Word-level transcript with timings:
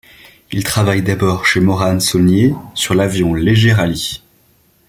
Il 0.51 0.63
travaille 0.63 1.03
d'abord 1.03 1.45
chez 1.45 1.59
Morane-Saulnier, 1.59 2.55
sur 2.73 2.95
l'avion 2.95 3.35
léger 3.35 3.71
Rallye. 3.71 4.23